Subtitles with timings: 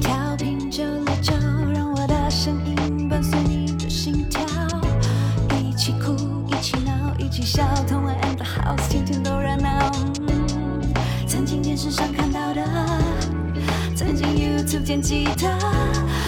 [0.00, 1.32] 调频九六九，
[1.72, 4.40] 让我的声音伴随你的心跳，
[5.56, 6.14] 一起哭，
[6.48, 9.90] 一起闹，一起笑，同玩 and the house，天天都热闹。
[11.26, 12.62] 曾经电视上看到的，
[13.96, 15.58] 曾经 YouTube 见吉他，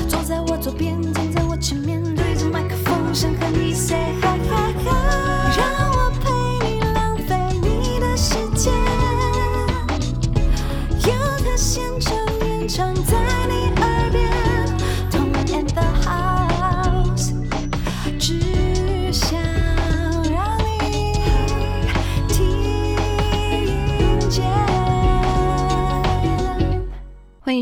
[0.08, 0.91] 坐在我左边，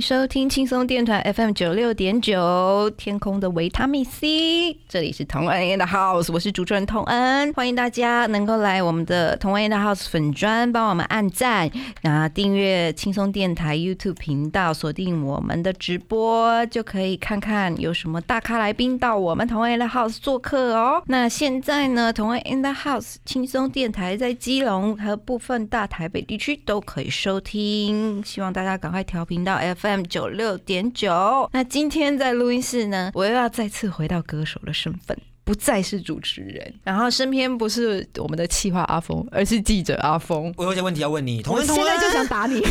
[0.01, 20.19] 收听轻松电台 FM 九六点九，天空的维他命 C，这里是同恩 in the house，我是主持人同恩，欢迎大家能够来我们的同恩 in the house 粉砖，帮我们按赞，然后订阅轻松电台 YouTube 频道，锁定我们的直播，就可以看看有什么大咖来宾到我们同恩 and House
[20.19, 21.03] 做客哦。
[21.09, 31.49] 那现在呢，同恩 and House 轻松电台在基隆和部分大台北地区都可以收听，希望大家赶快调频到 FM 九六点九。
[31.53, 35.17] 那今天在录音室呢，我又要再次回到歌手的身份。
[35.43, 40.55] 不再是主持人，然后身边不是我们的企划阿峰，而是记者阿峰。
[40.57, 42.63] 我有一些问题要问你，同我恩，同恩现在就想打你。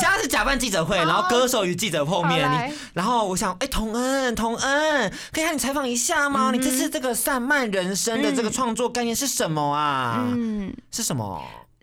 [0.00, 6.50] 现在是假扮记者会，然后歌手与记者碰面，你然后我想，哎、童恩，童恩，可以让你采访一下吗？
[6.50, 10.24] 你这次这个散漫人生的这个创作概念是什么啊？
[10.34, 11.40] 嗯，是什么？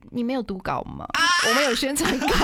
[0.09, 1.07] 你没有读稿吗？
[1.47, 2.27] 我们有宣传稿。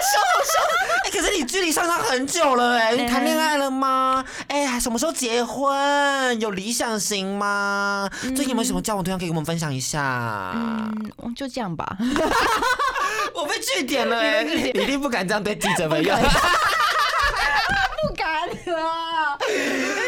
[1.04, 4.24] 哎、可是你距离上他很久了、哎，你谈恋爱了吗？
[4.48, 6.40] 哎、欸什么时候结婚？
[6.40, 8.08] 有理想型吗？
[8.20, 10.52] 最近有没有什么交往对象可以跟我们分享一下？
[10.54, 11.96] 嗯，就这样吧。
[13.34, 16.14] 我被据点了、哎，你一定不敢这样对记者朋友。
[18.02, 19.36] 不敢啊，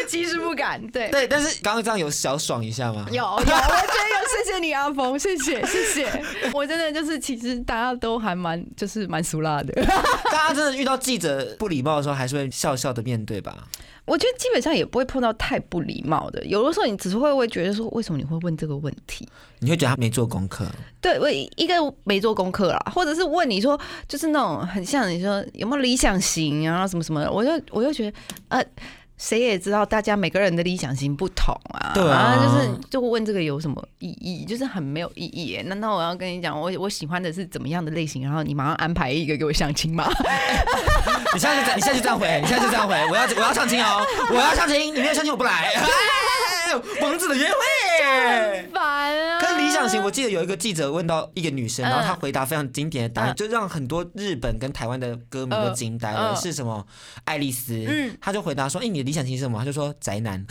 [0.07, 0.81] 其实不敢。
[0.91, 3.05] 对，对，但是刚刚这样有小爽一下吗？
[3.09, 6.23] 有有，我觉得有，谢谢你阿峰，谢谢谢谢。
[6.53, 9.73] 我真的就是，其实大家都还蛮就是蛮俗辣的。
[10.31, 13.55] 大家真的遇到记者不礼貌的时候，还是会笑笑的面对吧？
[14.05, 19.25] 我觉得基本上也不会碰到太不礼貌的，有的时候你只是会会觉得说，为什么你会问这个问题？
[19.59, 20.65] 你会觉得他没做功课，
[20.99, 28.17] 对我一个没做功课啦，或者是问你说，就是那种很像你说有没有理想型啊，什么什么的，我就我就觉得
[28.49, 28.65] 呃。
[29.17, 34.45] 谁也知道，大家每个人的理想型不同啊，对啊就是就问这个有什么意义？
[34.45, 35.61] 就是很没有意义耶。
[35.63, 40.09] 难道我要跟你讲，我我喜欢的是怎么样的类型，然后你马上安排一个给我相亲吗？
[41.33, 45.51] 你现在就这样，你现在就这样回， 你现在就这样回，我要我要相亲哦， 我要相亲，你没有相亲我不来。
[45.73, 45.83] 哎
[47.01, 48.67] 王子的约会。
[48.73, 49.13] 烦
[49.99, 56.33] 我记得有一个记者问到一个女生，嗯然后她回答非常经典的答案，嗯就让很多日本跟台湾的歌迷都惊呆了。
[56.33, 56.85] 嗯是什么？
[57.25, 57.73] 爱丽丝。
[57.87, 60.45] 嗯她就回答说：“哎，你的理想型是什么？”她就说：“宅男。”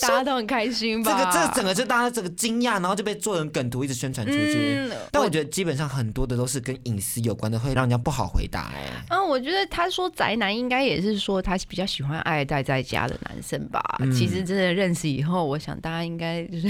[0.00, 1.10] 大家都很开心吧？
[1.12, 4.78] 这个这个整个就大家这个惊讶，然后就被做成梗图一直宣传出去。
[4.78, 13.80] 嗯但我觉得基本上很多的都是跟隐私有关的，会让人家不好回答、哎，嗯，我觉得他说宅男应该也是说他比较喜欢爱待在家的男生吧。
[14.00, 16.68] 嗯其实真的认识以后，我想大家应该就是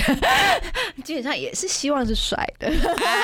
[1.04, 2.70] 基本上也是希望是帅的。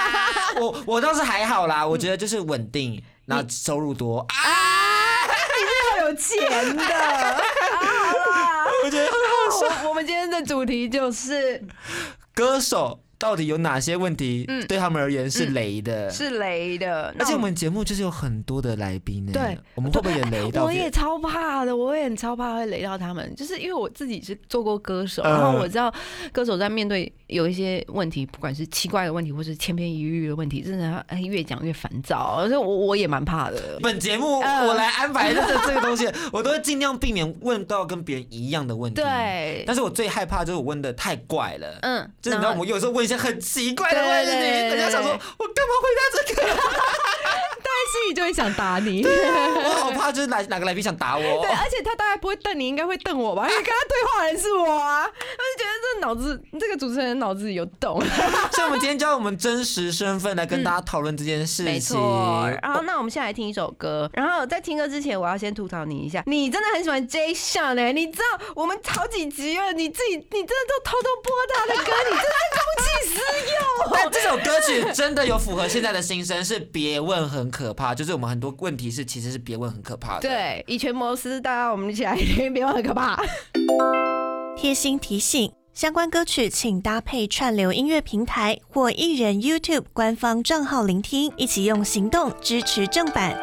[0.61, 4.35] 我我倒是还好啦，我觉得就是稳定，然后收入多啊，
[5.99, 7.43] 要有钱的。
[8.85, 9.07] 我觉得
[9.63, 11.63] 我我们今天的主题就是
[12.35, 16.09] 歌手到底有哪些问题对他们而言是雷的？
[16.09, 20.73] 嗯是雷的，而且我们节目就是有很多的来宾呢，对，我们会不会也雷到我？
[20.73, 25.93] 也超怕的，我也很超怕会雷到他们，就是因为我自己是做过歌手，嗯然后我知道
[26.31, 33.79] 歌手在面对有一些问题，不管是奇怪的问题，或是千篇一律的问题，真的哎越讲越烦躁，而且我我也蛮怕的。
[33.83, 41.79] 本节目嗯我来安排的这个东西， 我都会尽量避免问到跟别人一样的问题。，对，但是我最害怕就是我问的太怪了。
[41.83, 46.43] 嗯，就是你知道，我有时候问一些很奇怪的问题，人家想说，我干嘛回答这个？
[47.93, 49.05] 心里就会想打你。
[49.07, 51.51] 我好怕，就是哪哪个来宾想打我对，。
[51.51, 53.47] 而且他大概不会瞪你，应该会瞪我吧？
[53.49, 58.01] 因为跟他对话的人是我啊，我就觉得这脑子，这个主持人脑子有洞。
[58.53, 61.65] 所以，我们今天就用我们真实身份来跟大家讨论这件事情。
[61.65, 67.93] 没错，然后那我们现在来听一首歌，然后在听歌之前，我要先吐槽你一下，你真的很喜欢 Jason 呢？
[67.93, 73.21] 你知道我们好几集了，你自己你真的都偷偷播他的歌，你真的是公器私
[73.53, 73.93] 用。
[73.93, 83.23] 但这首歌曲真的有符合现在的心声，是别问很可怕，就是我们很多问题是其实是别问很可怕的。，对，以权谋私，大家我们一起来听，别问很可怕。
[84.57, 93.37] 贴心提醒：相关歌曲请搭配串流音乐平台或艺人 YouTube 官方账号聆听，一起用行动支持正版。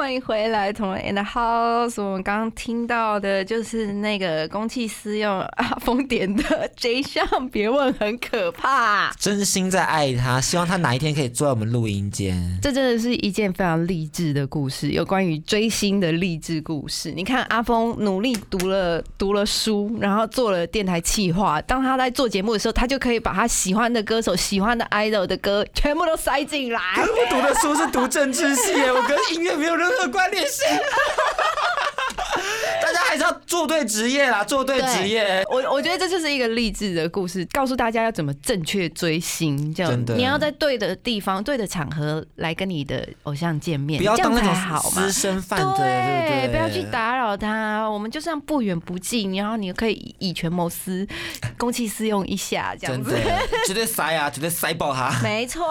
[0.00, 2.02] 欢迎回来，同仁 in the house。
[2.02, 9.12] 我们刚刚听到的就是那个公器私用阿峰点的 J 项，别问很可怕。
[9.18, 12.34] 真心在爱他，希望他哪一天可以坐在我们录音间。
[12.62, 17.12] 这真的是一件非常励志的故事，有关于追星的励志故事。
[17.12, 21.60] 你看阿峰努力读了读了书，然后做了电台企划。
[21.60, 26.80] 当他在做节目的时候，他就可以把他喜欢的歌手、喜欢的 idol 的歌全部都塞进来。
[26.96, 30.64] 我读的书是读政治系，我跟音乐没有任乐观练习。
[33.08, 35.42] 还是要做对职业啦，做对职业。
[35.50, 39.72] 我我觉得这就是一个励志的故事，告诉大家要怎么正确追星。
[39.72, 45.20] 这样你要在对的地方、对的场合来跟你的偶像见面，不要当那好嘛种私。
[45.20, 46.48] 生饭的，对不对？
[46.50, 46.80] 不要去。
[46.90, 47.88] 打扰他。
[47.88, 51.06] 我们就这样不远不近，然后你可以以以权谋私，
[51.58, 55.20] 公器私用一下，这样子真的。，绝对塞啊， 绝对塞爆他。
[55.22, 55.62] 没错。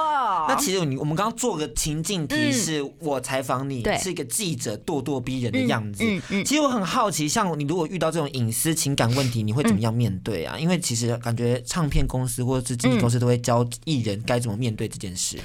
[0.48, 6.04] 那其实你我们刚刚做个情境题，是我采访你，是一个记者咄咄逼人的样子。
[6.04, 10.58] 嗯嗯其实我很好奇，像你如果遇到这种隐私情感问题，你会怎么样面对啊？
[10.58, 15.38] 因为其实感觉唱片公司或者是经纪公司都会教艺人该怎么面对这件事。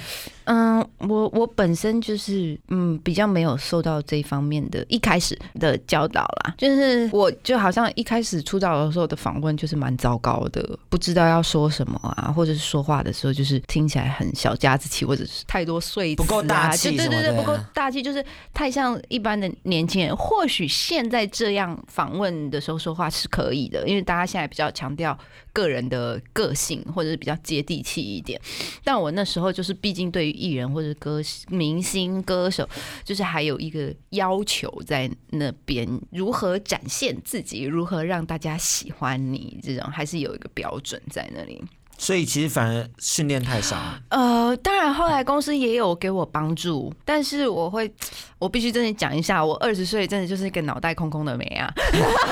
[0.45, 18.23] 嗯，我我本身就是嗯比较没有受到这一方面的一开始的教导啦，就是我就好像一开始出道的时候的访问就是蛮糟糕的，不知道要说什么啊，或者是说话的时候就是听起来很小家子气，或者是太多碎不够大气就对对对，不够大气，就是
[18.53, 20.15] 太像一般的年轻人。
[20.15, 25.17] 或许现在这样访问的时候说话是可以的，因为大家现在比较强调
[25.53, 28.39] 个人的个性，或者是比较接地气一点。
[28.83, 32.67] 但我那时候就是，毕竟对于艺人或者歌明星歌手，
[33.03, 41.63] 就是还有一个要求在那边，如何展现自己，如何让大家喜欢你，这种还是有一个标准在那里。
[41.97, 43.77] 所以其实反而训练太少。
[44.09, 47.91] 呃，当然后来公司也有给我帮助，但是我会，
[48.39, 51.73] 我必须真的讲一下，我二十岁真的就是一个脑袋空空的妹啊，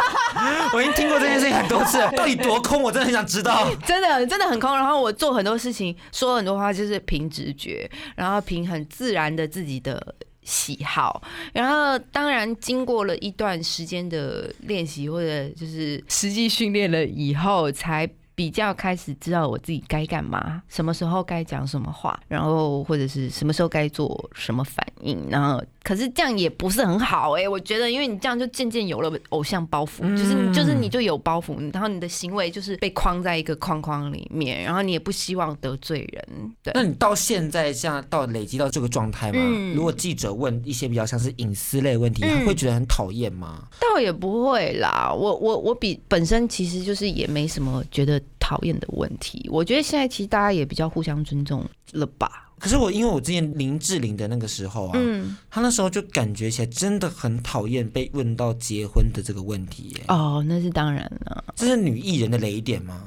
[0.73, 2.81] 我已经听过这件事情很多次了， 到底多空？
[2.81, 3.73] 我真的很想知道。
[3.85, 4.75] 真的真的很空。
[4.75, 10.15] 然后我做很多事情，说很多话就是凭直觉，然后凭很自然的自己的。
[10.45, 11.23] 喜好，
[11.53, 36.71] 然后当然经过了一段时间的练习或者就是实际训练了以后，才比较开始知道我自己该干嘛，什么时候该讲什么话，然后或者是什么时候该做什么反应，然后可是这样也不是很好哎、我觉得，因为你这样就渐渐有了偶像包袱，就是你就是你就有包袱，然后你的行为就是被框在一个框框里面，然后你也不希望得罪人，对。
[36.73, 39.39] 那你到现在像到累积到这个状态吗？
[39.39, 43.67] 嗯如果记者问一些比较像是隐私类问题，嗯会觉得很讨厌吗？
[43.79, 49.47] 倒也不会啦，我我我比本身其实就是也没什么觉得讨厌的问题。
[49.49, 52.51] 我觉得现在其实大家也比较互相尊重了吧。
[52.59, 60.03] 可是我因为我之前林志玲的那个时候啊，嗯，她那时候就感觉起来真的很讨厌被问到结婚的这个问题耶。
[60.09, 61.43] 哦，那是当然了。
[61.55, 63.01] 这是女艺人的雷点吗？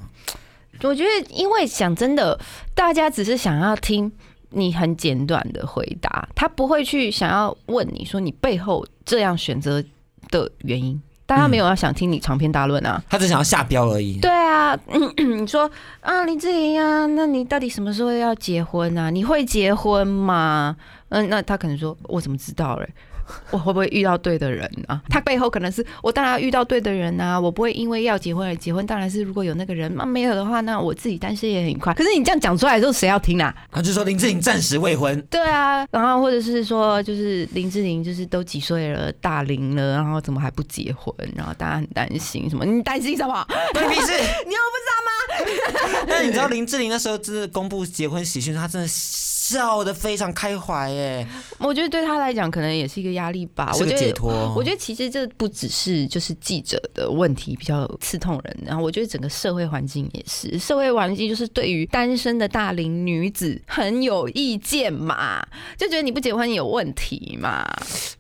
[0.83, 2.39] 我觉得，因为讲真的，
[2.75, 4.11] 大家只是想要听
[4.51, 9.83] 你很简短的回答，他不会去想要问你说你背后这样选择
[10.31, 11.01] 的原因。
[11.25, 13.03] 大家没有要想听你长篇大论啊。
[13.09, 14.21] 他只想要下标而已。
[14.21, 14.79] 对啊，
[15.19, 15.71] 你说
[16.01, 19.11] 啊，林志玲啊，那你到底什么时候要结婚啊？
[19.11, 20.75] 你会结婚吗？
[21.11, 22.89] 嗯，那他可能说，我怎么知道嘞？
[23.51, 25.01] 我会不会遇到对的人啊？
[25.09, 28.85] 他背后可能是我当然要遇到对的人啊，我不会因为要结婚而结婚。
[28.87, 31.93] 当然是如果有那个人，那、没有的话，那我自己单身也很快。
[31.95, 33.55] 可是你这样讲出来之后，谁要听啊？
[33.71, 41.15] 他就说林志玲暂时未婚，对啊，然后或者是说，就是林志玲就是都几岁了，大龄了，然后怎么还不结婚？
[41.35, 42.65] 然后大家很担心什么？
[42.65, 43.47] 你担心什么？
[43.73, 44.13] 关你屁事！
[44.47, 46.07] 你又不知道吗？
[46.09, 48.89] 那你知道林志玲那时候真的公布结婚喜讯，她真的
[49.49, 51.27] 笑的非常开怀耶，
[51.59, 53.73] 我觉得对他来讲，可能也是一个压力吧。
[53.73, 54.55] 是个我觉得，解脱。
[54.57, 67.65] 我觉得其实这不只是就是记者的问题比较刺痛人，然后我觉得整个社会环境也是，社会环境就是对于单身的大龄女子很有意见嘛，就觉得你不结婚有问题嘛，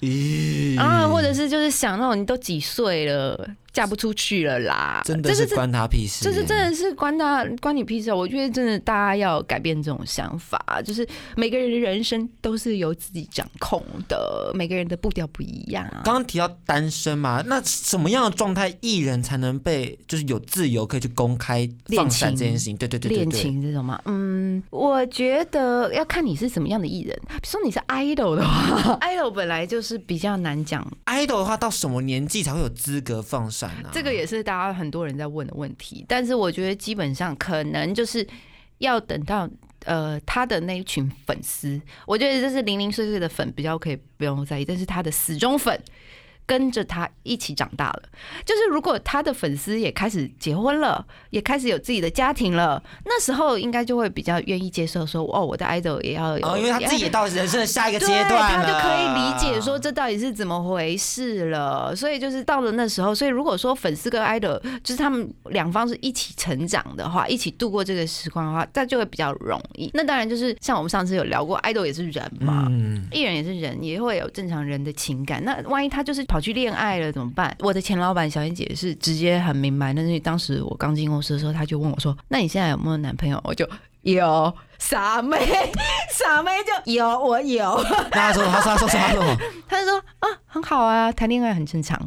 [0.00, 0.78] 咦。
[0.78, 8.16] 啊，或者是就是想那种你都几岁了，嫁不出去了啦，真的是关他屁事耶，就是真的是关他关你屁事啊！
[8.16, 11.06] 我觉得真的大家要改变这种想法，就是
[11.36, 16.00] 每个人的人生都是由自己掌控的，每个人的步调不一样啊。
[16.02, 22.74] 刚刚提到单身嘛，那什么样的状态艺人才能被就是有自由可以去公开放闪这件事情？
[22.78, 27.14] 对对对对恋，情这种嘛，嗯，嗯，我觉得要看你是什么样的艺人。
[27.26, 36.04] 比如说你是 idol 的话， idol 本来就是比较难讲，idol 的话，到什么年纪才会有资格放闪这个也是大家很多人在问的问题。
[36.08, 38.26] 但是我觉得基本上可能就是
[38.78, 39.48] 要等到。
[39.84, 45.80] 呃，他的那一群粉丝，我觉得这是零零碎碎的粉比较可以不用在意，但是他的死忠粉
[46.46, 48.02] 跟着他一起长大了。
[48.44, 61.94] 就是如果他的粉丝也开始结婚了，也开始有自己的家庭了，那时候应该就会比较愿意接受说，哦，我的 idol 也要有，哦，因为他自己也到人生的 下一个阶对，段他就可以理解说这到底是怎么回事了。
[61.94, 69.90] 所以就是到了那时候，所以如果说粉丝跟 idol 就是他们两方是一起成长的话，一起度过这个时光的话，那就会比较容易。
[69.94, 75.42] 那当然就是像我们上次有聊过，idol 也是人嘛，嗯，艺人也是人，也会有正常人的情感。
[75.44, 77.56] 那万一他就是跑去恋爱了怎么办？
[77.60, 83.66] 我的前老板小燕姐是直接很明白，但是当时我刚进公司的时候，她就问我说：“那你现在有没有男朋友？”我就
[84.02, 85.38] 有，傻妹，
[86.12, 86.50] 傻妹
[86.84, 87.82] 就有，我有。
[88.10, 89.36] 那他说他说他说他说什么？
[89.66, 91.98] 他就说啊，很好啊，谈恋爱很正常。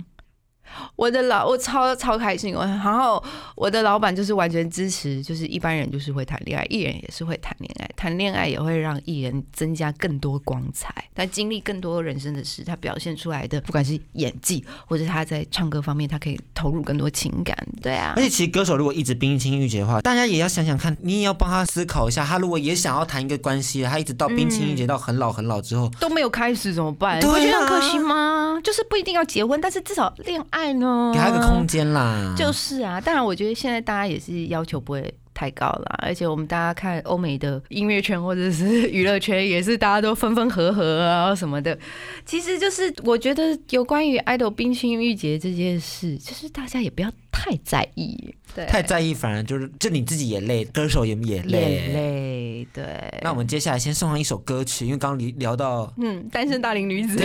[0.96, 3.24] 我的老我超超开心，我然后
[3.56, 27.20] 我的老板就是完全支持，就是一般人就是会谈恋爱，艺人也是会谈恋爱，谈恋爱也会让艺人增加更多光彩，他经历更多人生的事，他表现出来的不管是演技或者他在唱歌方面，他可以投入更多情感，对啊而，且其实歌手如果一直冰清玉洁的话，大家也要想想看，你也要帮他思考一下，他如果也想要谈一个关系，他一直到冰清玉洁到很老很老之后，都没有开始怎么办？
[27.20, 28.60] 你不觉得很可惜吗？
[28.64, 32.34] 就是不一定要结婚，但是至少恋爱呢，给他一个空间啦。
[32.38, 41.78] 就是啊，当然，我觉得现在大家也是要求不会太高了，而且我们大家看欧美的音乐圈或者是娱乐圈，也是大家都分分合合啊什么的。
[42.26, 51.60] 其实就是我觉得有关于 idol 冰清玉洁这件事，就是大家也不要太在意，对，太在意，反而就是就你自己也累，歌手也也累。
[51.60, 52.84] 也累，对。
[53.22, 57.24] 那我们接下来先送上一首歌曲，因为刚刚聊聊到，嗯，单身大龄女子，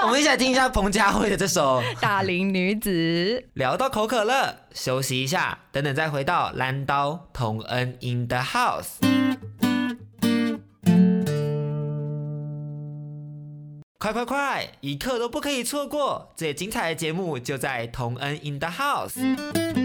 [0.00, 8.98] 我们一起来听一下彭佳慧的这首《大龄女子，聊到口渴了，休息一下，等等再回到蓝刀同恩 in the house。
[13.98, 16.34] 快快快，一刻都不可以错过！
[16.36, 19.83] 最精彩的节目就在同恩 in the house。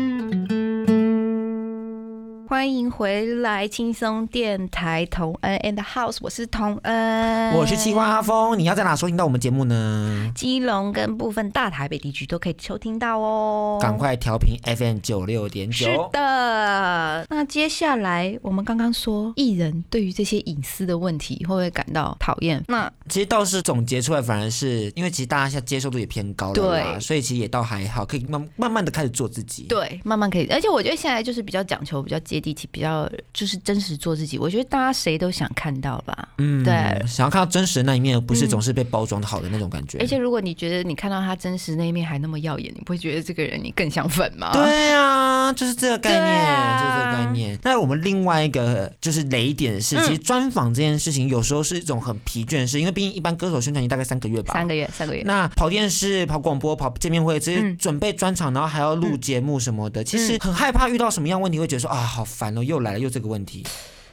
[2.50, 10.32] 欢迎回来，轻松电台同恩 and house，我是同恩，我是企划阿峰，你要在哪收听到我们节目呢？
[10.34, 13.77] 基隆跟部分大台北地区都可以收听到哦。
[13.79, 15.98] 赶快调频 FM 九六点九是。
[16.12, 22.63] 的，那接下来我们刚刚说艺人对于这些隐私的问题会不会感到讨厌？
[22.68, 29.68] 那其实倒是总结出来，反而是因为其实大家现在接受度也偏高了啦，对所以其实也倒还好，可以慢慢慢的开始做自己。
[29.70, 34.38] 对，慢慢可以，而且我觉得现在就是比较讲求比较接地气，比较就是真实做自己。
[34.38, 36.29] 我觉得大家谁都想看到吧。
[36.38, 36.74] 嗯对
[37.08, 39.98] 想要看到真实的那一面，而不是嗯总是被包装的好的那种感觉。
[40.00, 44.51] 而且如果你觉得你看到他真实那一面还那么耀眼，你不会觉得这个人你更想粉吗？
[44.53, 47.60] 对啊，就是这个概念，就是这个概念。
[47.63, 54.53] 那我们另外一个就是雷点是，嗯其实专访这件事情有时候是一种很疲倦的事，因为毕竟一般歌手宣传期大概三个月吧。
[54.53, 55.24] 三个月，三个月。
[55.25, 63.66] 那跑电视、跑广播、跑见面会，这些嗯准备专场，然后还要录节目什么的，其实很害怕遇到什么样问题，会觉得说啊，好烦哦，又来了，又这个问题。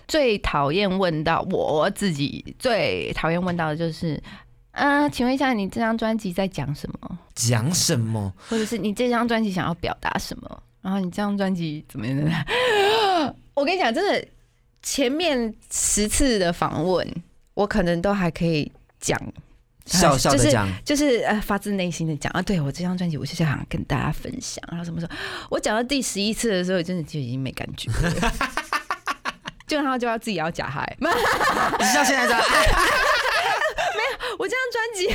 [0.08, 4.22] 最讨厌问到我自己最讨厌问到的就是，
[4.72, 7.18] 嗯、请问一下，你这张专辑在讲什么？
[7.34, 8.32] 讲什么？
[8.48, 10.62] 或者是你这张专辑想要表达什么？
[10.80, 12.44] 然后你这张专辑怎么样？
[13.54, 14.28] 我跟你讲，真的，
[14.82, 17.06] 前面十次的访问，
[17.54, 18.70] 我可能都还可以
[19.00, 19.20] 讲。
[19.86, 24.62] 笑笑的就是讲，就是呃，发自内心的讲啊，对我这张专辑，我就是想跟大家分享。
[24.68, 25.12] 然后什么时候，
[25.48, 28.32] 我讲到第十一次的时候，真的就已经没感觉了，
[29.66, 30.96] 就然后就要自己要假嗨。
[30.98, 31.06] 你
[31.84, 32.46] 是像现在这样， 哎
[34.38, 35.08] 我这张专辑，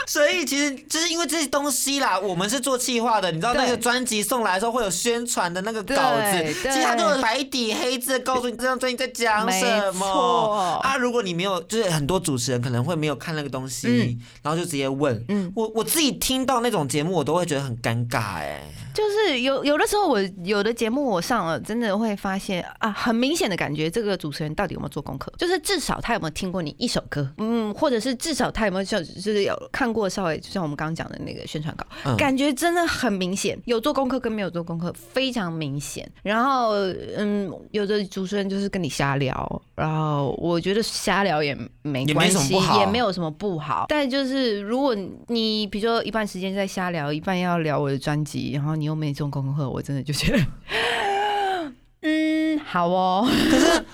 [0.09, 10.97] 所以其实就是因为这些东西啦，我们是做企划的，你知道那个对专辑送来的时候会有宣传的那个稿子，其实它都有白底黑字告诉你这张专辑在讲什没么啊。
[10.97, 14.19] 如果你没有，就是很多主持人可能会没有看那个东西，嗯。
[14.41, 15.51] 然后就直接问，嗯。
[15.55, 18.63] 我我自己听到那种节目，我都会觉得很尴尬哎、
[18.99, 36.05] 就是有有的时候我有的节目我上了，真的会发现啊，很明显的感觉这个主持人到底有没有做功课，就是至少他有没有听过你一首歌，嗯，或者是至少他有没有像就是有看过稍微就像我们刚刚讲的那个宣传稿，嗯感觉真的很明显，有做功课跟没有做功课非常明显。
[36.21, 36.73] 然后
[37.15, 43.85] 嗯，有的主持人就是跟你瞎聊，然后我觉得瞎聊也没关系，也没有什么不好。
[43.87, 44.93] 但就是如果
[45.27, 50.43] 你比如说一半时间在瞎聊，一半要聊我的专辑，然后你又没做功课，我真的就觉得
[52.01, 53.85] 嗯好哦，可是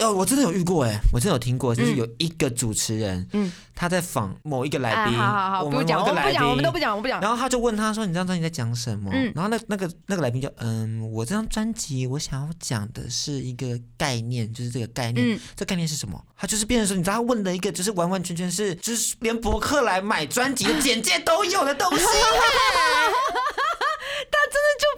[0.00, 6.78] 哦，我真的有遇过哎，我真的有听过，就是有一个主持人，嗯他在访某一个来啊，宾，好好好，我们不讲，我们不讲，我们都不。
[6.78, 7.20] 讲，我不讲。
[7.20, 15.34] 然后他就问他说：“你这张专辑在讲什么？”嗯然后那那个那个来宾就嗯，我这张专辑我想要讲的是一个概念，就是这个概念。
[15.36, 16.22] 嗯这概念是什么？
[16.36, 22.04] 他就是变成说，你知道他问的一个就是完完全全是就是连博客来买专辑的简介都有的东西。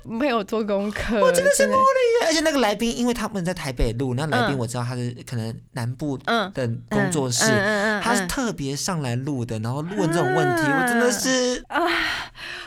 [0.04, 4.58] 没有做功课，我真的是真茉莉，而且那个来宾，因为他们在台北录，那来宾嗯。
[4.58, 6.52] 我知道他是可能南部嗯。
[6.52, 8.02] 的工作室，嗯嗯嗯嗯。
[8.02, 10.82] 他是特别上来录的，然后问这种问题，啊。
[10.82, 11.64] 我真的是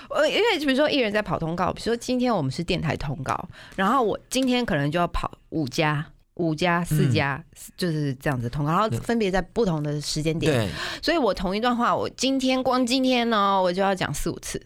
[0.09, 6.05] 呃，因为比如说艺人在跑通告，比如说今天我们是电台通告，然后我今天可能就要跑五家。
[6.37, 7.41] 五家、四家、
[7.77, 10.69] 就是这样子通告，然后分别在不同的时间点，对，
[11.01, 14.61] 所以我同一段话，我今天光今天呢，我就要讲四五次。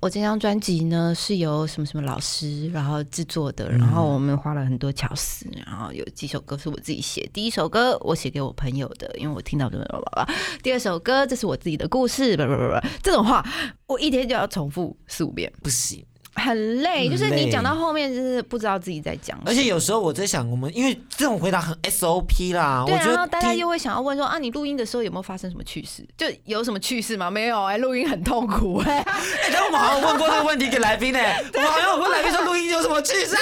[0.00, 13.44] 我这张专辑呢是由什么什么老师然后制作的，然后我们花了很多巧思，然后有几首歌是我自己写，第一首歌我写给我朋友的，因为我听到的叭叭叭，第二首歌这是我自己的故事，叭叭叭叭，这种话
[13.86, 16.04] 我一天就要重复四五遍，不行。
[16.34, 26.06] 很累，就是你讲到后面就是不知道自己在讲，而且有时候我在想，我们因为这种回答很 SOP 啦，对，觉得然后大家听又会想要问说啊，你录音的时候有没有发生什么趣事？
[26.16, 27.30] 就有什么趣事吗？
[27.30, 31.20] 没有哎、录音很痛苦哎、哎，但我们好像问过这个问题给来宾呢，
[31.54, 33.40] 我们好像有问来宾说录音有什么趣事啊？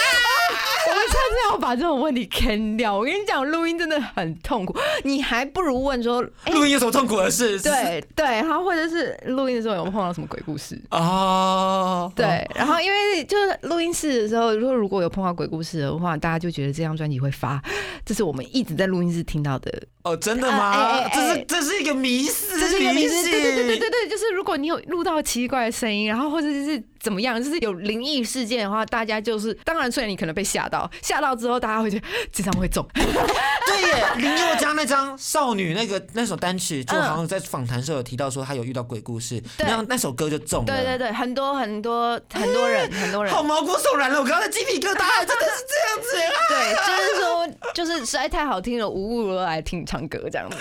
[0.90, 2.96] 我们下次要把这种问题坑掉。
[2.96, 7.58] 我跟你讲，录音真的很痛苦，你还不如问说，哎、录音有什么痛苦的事？
[7.60, 10.80] 对对，然后或者是录音的时候有没有碰到什么鬼故事？
[10.90, 17.62] 哦，对，然后因为就是录音室的时候，如果如果有碰到鬼故事的话，大家就觉得这张专辑会发，
[18.04, 19.72] 这是我们一直在录音室听到的
[20.02, 21.08] 哦，真的啊吗？
[21.12, 40.72] 这哎是这是一个迷思，这是一个迷思，对对对对对对，就是如果你有录到奇怪的声音，然后或者是怎么样，就是有灵异事件的话，大家就是当然，虽然你可能被吓到，吓到之后大家会觉得 这张会中， 对耶，林宥嘉那张少女那个那首单曲，就嗯好像在访谈时候有提到说他有遇到鬼故事，对那那首歌就中了。
[40.72, 43.42] 对对对，很多很多很多人 很多人好。
[43.42, 46.38] 毛骨悚然了，我刚刚的鸡皮疙瘩，真的是这样子啊！
[46.48, 50.56] 对，就是说， 就是实在太好听了，无物而来听你唱歌这样子。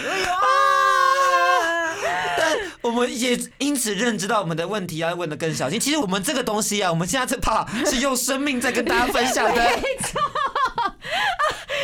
[2.37, 5.79] 但我们也因此认知到我们的问题要问的更小心。
[5.79, 9.61] 其实我们这个东西啊，我们现在这 part 是用生命在跟大家分享的。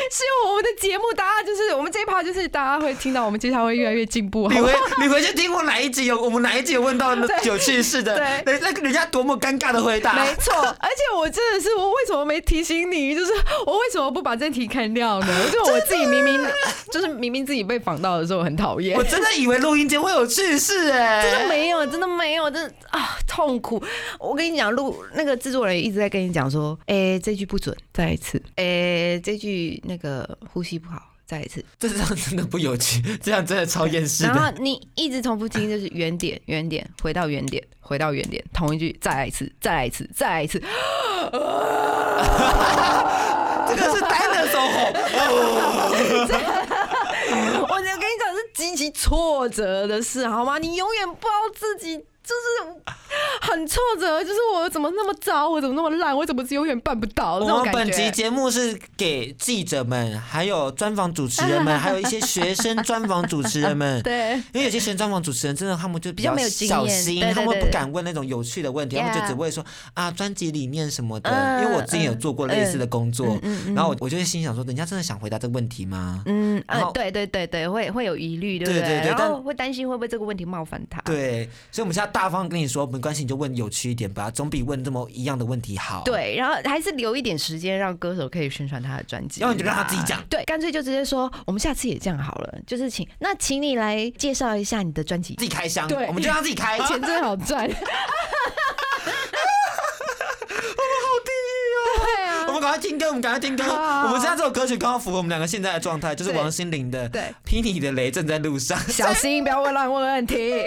[0.11, 4.47] 是我们的节目，大家就是我们这一趴，就是大家会听到我们接下来会越来越进步。
[4.49, 8.15] 你回你回去听过哪一集有我们哪一集有问到那 有趣事的？
[8.15, 10.13] 对那那个人家多么尴尬的回答。
[10.13, 13.13] 没错，而且我真的是，我为什么没提醒你？
[13.15, 13.31] 就是
[13.65, 15.27] 我为什么不把这题砍掉呢？
[15.51, 16.39] 就我自己明明
[16.91, 23.81] 就是明明自己被访到的时候很讨厌我，真的以为录音间会有趣事哎、真的没有，真的没有，真的啊痛苦。
[24.19, 28.41] 我跟你讲，录那个制作人一直在跟你讲说，哎、这句不准，再一次。
[28.55, 31.63] 哎、这句那个呼吸不好，再来一次。
[31.79, 34.51] 这样真的不有趣，这样真的超厌世然后。
[34.59, 40.61] 你一直重复听，就是原点，原点，回到原点，回到原点，同一句，再来一次，再来一次，再来一次。
[43.67, 44.93] 这个是单的时候吼，
[47.67, 50.57] 我跟你讲是极其挫折的事，好吗？
[50.57, 52.83] 你永远不知道自己就是
[53.39, 58.11] 很挫折，就是我怎么那么糟，我怎么那么烂，我怎么永远办不到这我们本集。
[58.11, 64.01] 节目是给记者们，还有专访主持人们， 还有一些学生专访主持人们。
[64.03, 69.63] 对，因为有些学生专访主持人真的，他们就比比较小心，他们对不敢问那种有趣的问题，他们就只会说
[69.93, 71.29] 啊专辑理念什么的。
[71.29, 73.37] 嗯因为我之前有做过类似的工作
[73.73, 76.21] 然后我我就会心想说，人家真的想回答这个问题吗？
[76.25, 76.61] 嗯
[76.93, 80.99] 对对对对，会会有疑虑，对不对对然后会担心会不会这个问题冒犯他。
[81.01, 96.79] 对，所以我们现在大方跟你说，没关系，你就问有趣一点吧，总比问这么一样的问题好。，对，然后还是留一点时间让歌手可以宣传他的专辑，要不你就让他自己讲对，干脆就直接说，我们下次也这样好了，就是请那请你来介绍一下你的专辑自，己开箱，对我们就让他自己开。
[96.79, 97.69] 钱真好赚。
[102.47, 103.63] 我们赶快听歌，我们赶快听歌。
[103.63, 108.75] 我们现在这首歌曲刚好符合我们两个现在的状态，就是王心凌的《对劈你的雷正在路上》。
[108.91, 110.65] 小心不要问乱问问题。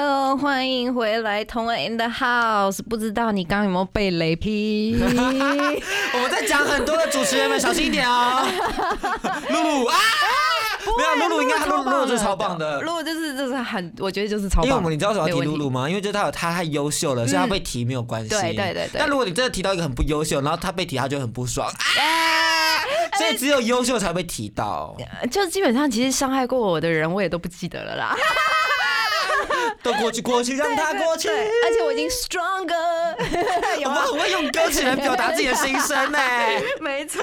[0.00, 2.80] Hello，欢迎回来，同恩 in the house。
[2.88, 4.96] 不知道你刚刚有没有被雷劈？
[5.02, 8.46] 我们在讲很多的主持人们，小心一点哦。
[9.50, 9.96] 露露啊，
[10.96, 12.80] 没有露露，应该露露露是超棒的。
[12.82, 14.66] 露露就是就是很，我觉得就是超棒。
[14.66, 15.88] 因为我们你知道为什么要提露露吗？
[15.88, 18.28] 因为就是他有他太优秀了，所以他被提没有关系。
[18.28, 21.66] 对对对对但如果你真的提到一个很不优秀，然后他被提，他就很不爽。
[21.68, 21.74] 啊！
[23.18, 24.96] 所以只有优秀才会被提到，
[25.28, 28.16] 就基本上其实伤害过我的人，我也都不记得了啦。
[29.82, 31.46] 都过去过去，让它过去对。
[31.46, 33.14] 而且我已经 stronger，
[33.84, 34.02] 我们？
[34.02, 36.18] 很会用歌曲来表达自己的心声呢。
[36.80, 37.22] 没错，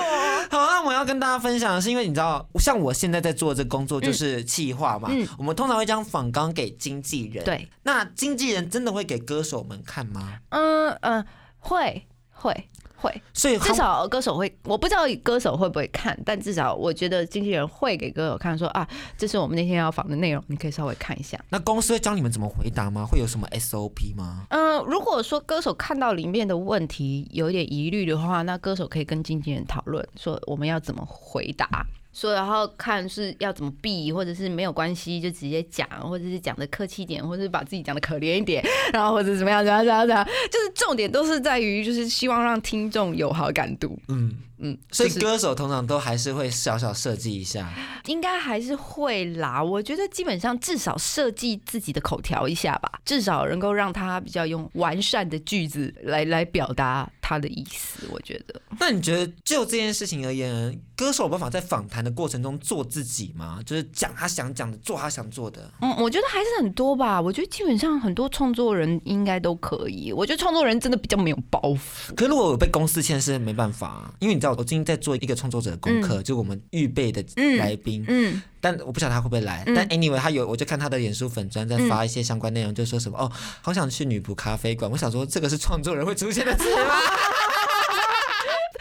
[0.50, 10.34] 好，那我要跟大家分享的是，因为你知道，像我现在在做这工作就是企划嘛，嗯我们通常会将访纲给经纪人。，对，那经纪人真的会给歌手们看吗？
[10.50, 11.26] 嗯嗯，
[11.60, 21.40] 会会会，所以至少歌手会，我不知道歌手会不会看，但至少我觉得经纪人会给歌手看说啊，这是我们那天要访的内容，你可以稍微看一下。
[21.50, 23.06] 那公司会教你们怎么回答吗？
[23.06, 24.46] 会有什么 SOP 吗？
[24.50, 31.86] 嗯，如果说歌手看到里面的问题有点疑虑的话，那歌手可以跟经纪人讨论，说我们要怎么回答。
[32.16, 44.00] 说然后看是要怎么避，或者是没有关系就直接讲，或者是讲的客气一点，或者是把自己讲的可怜一点，然后或者怎么样怎么样怎么样怎么样，就是重点都是在于就是希望让听众有好感度。
[44.08, 47.70] 嗯，嗯，所以歌手通常都还是会小小设计一下。
[48.06, 49.62] 应该还是会啦。
[49.62, 58.08] 我觉得基本上至少设计自己的口条一下吧，至少能够让他比较用完善的句子来来表达他的意思。
[58.12, 63.60] 我觉得，那你觉得就这件事情而言，歌手有办法在访谈的过程中做自己吗？
[63.66, 65.72] 就是讲他想讲的，做他想做的。
[65.82, 67.20] 嗯，我觉得还是很多吧。
[67.20, 70.14] 我觉得基本上很多创作人应该都可以。
[70.14, 72.14] 我觉得创作人真的比较没有包袱。
[72.16, 79.64] 可是如果有被公司牵是没办法、啊，因为你知道我最近在做一个创作者的功课，就我们预备的嗯来宾，嗯，但我不晓得他会不会来。
[79.68, 84.90] 嗯但 anyway，他有我就看他的脸书粉专在发一些相关内容，就说什么哦，好想去女仆咖啡馆。
[84.90, 86.96] 我想说这个是创作人会出现的词吗？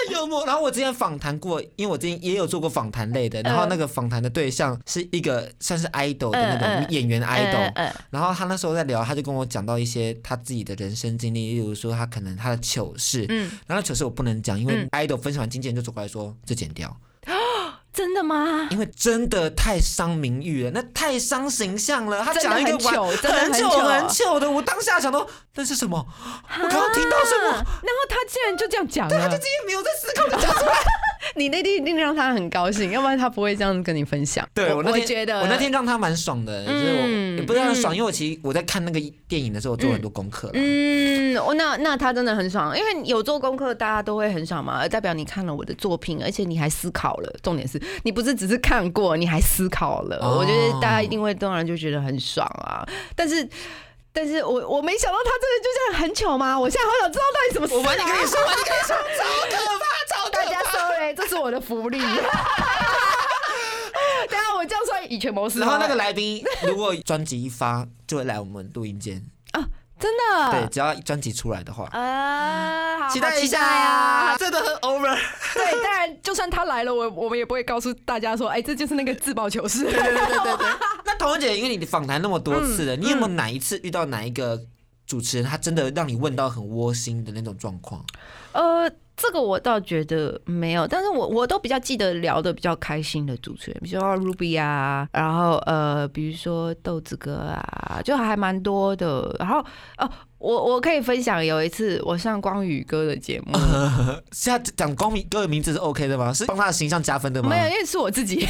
[0.07, 0.45] 很幽默。
[0.45, 14.89] 然后我之前访谈过，因为我之前也有做过访谈类的，然后那个访谈的对象是一个算是 idol 的那种演员 idol，、然后他那时候在聊，他就跟我讲到一些他自己的人生经历，例如说他可能他的糗事，嗯，然后糗事我不能讲，因为嗯。
[14.95, 16.97] idol 分享完，经纪人就走过来说就剪掉，
[17.95, 18.69] 真的吗？
[18.73, 22.25] 因为真的太伤名誉了，那太伤形象了。
[22.25, 26.05] 他讲一个很糗完真的很久很久的，我当下想到那是什么？
[26.61, 27.51] 我刚刚听到什么？
[27.51, 30.75] 啊然后他竟然就这样讲了他就，直接没有在思考就讲出来。
[31.37, 34.47] 你那天一定让他很高兴，要不然他不会这样跟你分享。
[34.57, 40.53] 我对那天觉得我那天让他蛮爽的，就是我嗯也不是让他爽，因为我其实我在看那个电影的时候，我做了很多功课了。
[40.55, 47.35] 嗯，我那那他真的很爽，因为有做功课，大家都会很爽嘛，代表你看了我的作品，而且你还思考了。
[47.43, 50.19] 重点是你不是只是看过，你还思考了。
[50.23, 52.87] 哦我觉得大家一定会，当然就觉得很爽啊。
[53.17, 53.49] 但是，
[54.13, 56.59] 但是我我没想到他真的就这样很糗吗？
[56.59, 57.77] 我现在好想知道到底什么事、啊。
[57.77, 59.74] 我晚点跟你说，晚点跟你说，超可怕，超可
[61.13, 61.99] 这是我的福利。
[61.99, 62.15] 等一
[64.43, 69.21] 下我这样算以权谋私，然后那个来宾如果专辑一发，就会来我们录音间
[69.53, 69.65] 啊。
[69.97, 74.37] 真的对，只要专辑出来的话，啊，好期待一下好期待啊！
[74.37, 75.17] 真的很 over。
[75.55, 79.85] 对，当然，就算他来了，我我们也不会告诉大家说，哎，这就是那个自爆糗事。
[79.85, 80.67] 对对对对对对。
[81.07, 84.61] 那童文姐，因为你访谈那么多次嗯了，你有没有哪一次遇到哪一个
[85.07, 88.05] 主持人，他真的让你问到很窝心的那种状况？
[88.53, 99.35] 呃，这个我倒觉得没有，但是我我都比较记得聊的比较开心的主持人，比如说 Ruby 啊，然后呃，比如说豆子哥啊，就还蛮多的。
[99.39, 99.59] 然后
[99.99, 103.59] 哦、我我可以分享有一次我上光宇哥的节目，
[104.33, 106.33] 现在讲光宇哥的名字是 OK 的吗？
[106.33, 107.51] 是帮他的形象加分的吗？
[107.51, 108.47] 没有，因为是我自己。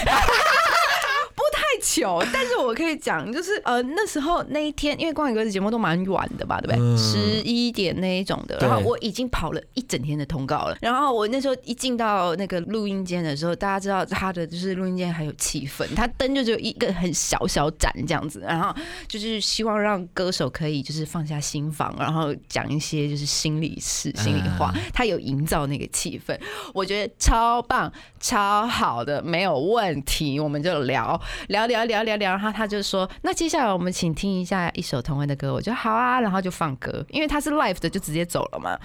[1.84, 6.80] 不太糗， 但是我可以讲，就是呃那时候那一天，因为光宇哥的节目都蛮晚的吧，对不对？
[6.80, 10.76] 嗯十一点那一种的，然后我已经跑了一整天的通告了。
[10.80, 18.74] 然后我那时候一进到那个录音间的时候，大家知道他的就是录音间还有气氛，他灯就只有一个很小小盏这样子，然后
[19.06, 26.38] 就是希望让歌手可以就是放下心房，然后讲一些就是心里事、心里话，他有营造那个气氛，
[26.72, 30.38] 我觉得超棒、超好的，没有问题。
[30.38, 38.78] 我们就聊聊聊聊聊聊聊，然后他就说：“那接下来我们请听一下一首同恩的歌。”我就好啊，然后就放歌，因为他是 live 的，就直接走了嘛。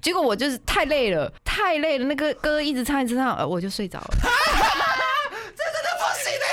[0.00, 4.14] 结果我就是太累了，太累了，那个歌一直唱一直唱，呃我就睡着了
[5.54, 6.44] 真的不行 的。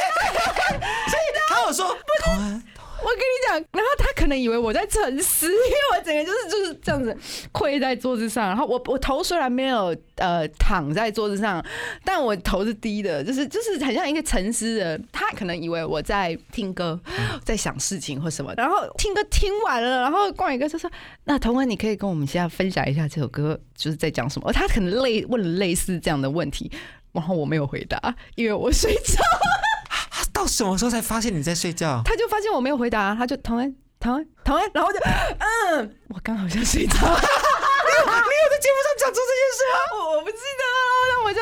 [1.50, 2.64] 他有说，童恩
[3.02, 7.16] 我跟你讲，然后他可能以为我在沉思，因为我整个就是就是这样子
[7.52, 11.64] 跪在桌子上，然后我我头虽然没有呃躺在桌子上，
[12.04, 15.00] 但我头是低的，就是就是很像一个沉思的。
[15.12, 17.00] 他可能以为我在听歌，
[17.44, 20.90] 在想事情或什么，然后听歌听完了，然后冠宇哥就说
[21.26, 26.72] ：“那童文，你可以跟我们现在分享一下这首歌就是在讲什么？”他可能类问了类似这样的问题，
[27.12, 29.22] 然后我没有回答，因为我睡着。
[30.40, 32.02] 他到什么时候才发现你在睡觉？
[32.06, 39.78] 他就发现我没有回答，他就唐安唐安唐安，然后就嗯，我刚好像睡着，你有在节目上讲出这件事啊？
[39.98, 41.42] 我我不记得了，然后我就，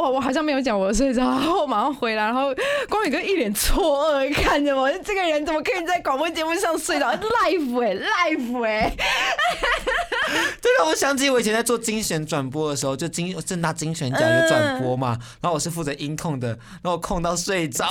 [0.00, 2.54] 我我好像没有讲我睡着，然后我马上回来，然后
[2.88, 8.96] 光宇哥一脸错愕看着我，这个人怎么可以在广播节目上睡着？Life 哎，Life 哎、
[9.60, 9.65] 这
[10.78, 17.88] 让我想起我以前在做精选转播的时候，就金正大精选奖有转播嘛，然后我是负责音控的，然后我控到睡着，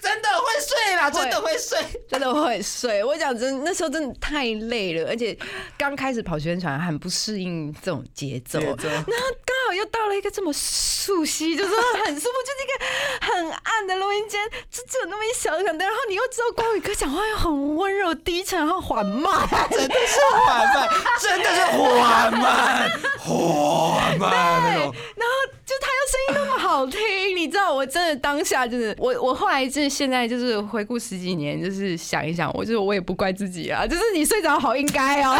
[0.00, 1.78] 真的会睡啦，真的会睡。
[2.08, 3.04] 真的会睡。
[3.04, 5.36] 我讲真，那时候真的太累了，而且
[5.76, 8.58] 刚开始跑宣传，很不适应这种节奏。
[8.60, 9.47] 节奏然后刚好
[9.78, 11.70] 又到了一个这么熟悉，就是
[12.04, 19.48] 很舒服，就是一个很暗的录音间，就只有那么一小盏灯，然后你又知道光宇哥讲话又很温柔低沉，然后 缓慢。
[19.70, 20.88] 真的是缓慢，
[21.20, 24.94] 真的是缓慢，缓慢那种。
[25.16, 25.32] 然后
[25.64, 35.38] 就他又声音那么好听，你知道，我真的当下就是我，我后来就是现在就是回顾十几年，就是想一想，我就是我也不怪自己啊，就是你睡着好应该哦、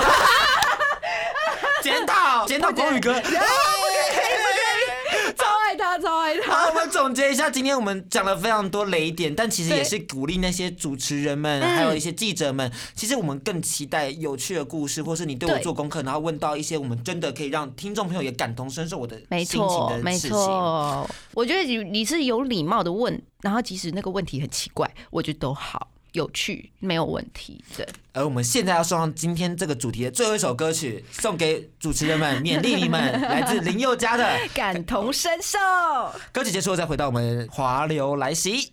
[1.83, 3.21] 检讨，检讨国语哥。
[6.59, 6.71] 超爱他，超爱他。
[6.71, 12.71] 好，我们总结一下，今天我们讲了非常多雷点，但其实也是鼓励那些主持人们，嗯还有一些记者们。
[12.95, 20.31] 其实我们更期待有趣的故事，或是你对我做功课，然后问到一些我们真的可以让听众朋友也感同身受我的没心情错，没的事情。
[20.31, 21.09] 错。
[21.35, 27.63] 我觉得你你是有礼貌的问，然后即使那个问题很奇怪，我觉得都好有趣，没有问题。
[27.77, 35.59] 对，而我们现在要送上今天这个主题的最后一首歌曲，送给主持人们，勉励你们，来自林宥嘉的 感同身受。
[36.33, 38.71] 歌曲结束后，再回到我们华流来袭。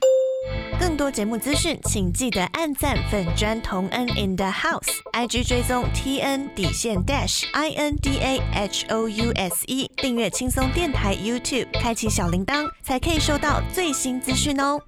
[0.79, 9.09] 更多节目资讯，请记得按赞粉砖同恩 in the house，IG 追踪 T N 底线 dash I N D A H O
[9.09, 14.79] U S E，订阅轻松电台 YouTube，开启小铃铛，才可以收到最新资讯哦。